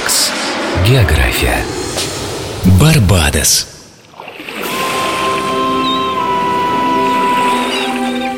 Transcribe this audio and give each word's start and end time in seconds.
Релакс. 0.00 0.30
География. 0.86 1.64
Барбадос. 2.80 3.66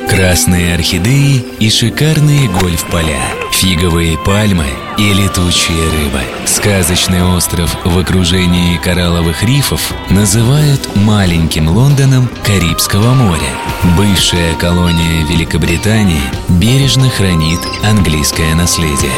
Красные 0.08 0.74
орхидеи 0.74 1.44
и 1.58 1.70
шикарные 1.70 2.48
гольф-поля, 2.48 3.22
фиговые 3.52 4.18
пальмы 4.18 4.66
и 4.98 5.12
летучая 5.14 5.90
рыба. 5.90 6.20
Сказочный 6.44 7.24
остров 7.24 7.74
в 7.84 7.98
окружении 7.98 8.76
коралловых 8.76 9.42
рифов 9.42 9.92
называют 10.10 10.96
маленьким 10.96 11.68
Лондоном 11.68 12.28
Карибского 12.44 13.14
моря. 13.14 13.40
Бывшая 13.96 14.54
колония 14.56 15.24
Великобритании 15.24 16.22
бережно 16.48 17.08
хранит 17.08 17.60
английское 17.82 18.54
наследие. 18.54 19.12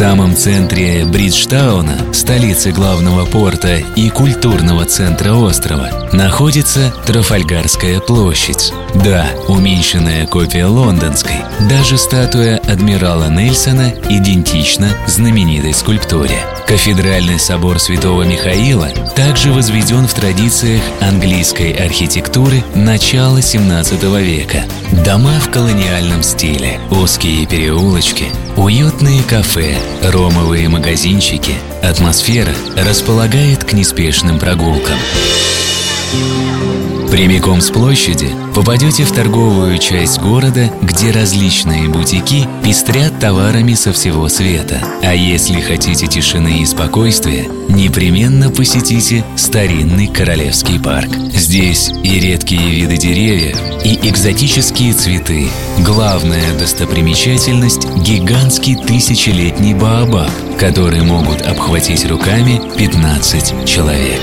Самом 0.00 0.34
центре 0.34 1.04
Бриджтауна, 1.04 2.14
столицы 2.14 2.72
главного 2.72 3.26
порта 3.26 3.76
и 3.96 4.08
культурного 4.08 4.86
центра 4.86 5.34
острова, 5.34 6.08
находится 6.14 6.90
Трафальгарская 7.04 8.00
площадь. 8.00 8.72
Да, 8.94 9.26
уменьшенная 9.46 10.26
копия 10.26 10.64
лондонской. 10.64 11.34
Даже 11.68 11.98
статуя 11.98 12.56
адмирала 12.66 13.28
Нельсона 13.28 13.92
идентична 14.08 14.88
знаменитой 15.06 15.74
скульптуре. 15.74 16.38
Кафедральный 16.66 17.38
собор 17.38 17.78
Святого 17.78 18.22
Михаила 18.22 18.88
также 19.14 19.52
возведен 19.52 20.06
в 20.06 20.14
традициях 20.14 20.80
английской 21.02 21.72
архитектуры 21.72 22.64
начала 22.74 23.42
17 23.42 24.02
века. 24.02 24.64
Дома 25.04 25.38
в 25.40 25.50
колониальном 25.50 26.22
стиле, 26.22 26.80
узкие 26.90 27.46
переулочки, 27.46 28.26
уютные 28.60 29.22
кафе, 29.22 29.74
ромовые 30.02 30.68
магазинчики. 30.68 31.54
Атмосфера 31.82 32.52
располагает 32.76 33.64
к 33.64 33.72
неспешным 33.72 34.38
прогулкам. 34.38 34.98
Прямиком 37.10 37.60
с 37.60 37.70
площади 37.70 38.30
попадете 38.54 39.04
в 39.04 39.12
торговую 39.12 39.78
часть 39.78 40.20
города, 40.20 40.70
где 40.82 41.10
различные 41.10 41.88
бутики 41.88 42.46
пестрят 42.62 43.18
товарами 43.18 43.74
со 43.74 43.92
всего 43.92 44.28
света. 44.28 44.80
А 45.02 45.12
если 45.12 45.60
хотите 45.60 46.06
тишины 46.06 46.60
и 46.60 46.66
спокойствия, 46.66 47.48
непременно 47.68 48.50
посетите 48.50 49.24
старинный 49.36 50.06
Королевский 50.06 50.78
парк. 50.78 51.08
Здесь 51.34 51.90
и 52.04 52.20
редкие 52.20 52.70
виды 52.70 52.96
деревьев, 52.96 53.58
экзотические 54.02 54.92
цветы. 54.94 55.48
Главная 55.78 56.58
достопримечательность– 56.58 57.86
гигантский 57.96 58.76
тысячелетний 58.76 59.74
баобаб, 59.74 60.30
который 60.58 61.02
могут 61.02 61.42
обхватить 61.42 62.06
руками 62.06 62.60
15 62.76 63.66
человек. 63.66 64.20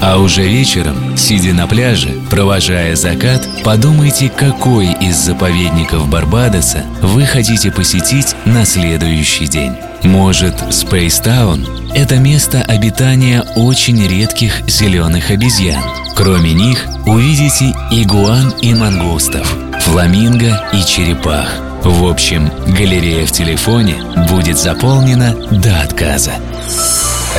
А 0.00 0.18
уже 0.18 0.42
вечером, 0.46 1.16
сидя 1.16 1.52
на 1.52 1.66
пляже, 1.66 2.14
провожая 2.30 2.94
закат, 2.94 3.48
подумайте, 3.64 4.28
какой 4.28 4.92
из 4.92 5.16
заповедников 5.16 6.08
Барбадоса 6.08 6.84
вы 7.02 7.26
хотите 7.26 7.72
посетить 7.72 8.36
на 8.44 8.64
следующий 8.64 9.48
день. 9.48 9.72
Может, 10.04 10.54
Спейстаун– 10.72 11.66
это 11.98 12.18
место 12.18 12.62
обитания 12.62 13.42
очень 13.56 14.06
редких 14.06 14.62
зеленых 14.68 15.32
обезьян. 15.32 15.82
Кроме 16.14 16.52
них, 16.52 16.86
увидите 17.06 17.74
игуан 17.90 18.50
и 18.62 18.72
мангустов, 18.72 19.52
фламинго 19.80 20.64
и 20.72 20.84
черепах. 20.84 21.58
В 21.82 22.06
общем, 22.06 22.52
галерея 22.68 23.26
в 23.26 23.32
телефоне 23.32 23.96
будет 24.30 24.58
заполнена 24.58 25.34
до 25.50 25.80
отказа. 25.80 26.34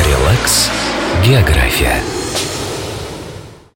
Релакс. 0.05 0.69
География. 1.25 2.18